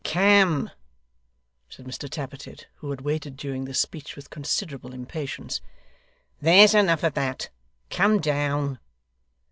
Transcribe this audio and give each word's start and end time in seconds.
'Come!' 0.03 0.71
said 1.69 1.85
Mr 1.85 2.09
Tappertit, 2.09 2.65
who 2.77 2.89
had 2.89 3.01
waited 3.01 3.37
during 3.37 3.65
this 3.65 3.79
speech 3.79 4.15
with 4.15 4.31
considerable 4.31 4.93
impatience. 4.95 5.61
'There's 6.41 6.73
enough 6.73 7.03
of 7.03 7.13
that. 7.13 7.51
Come 7.91 8.19
down. 8.19 8.79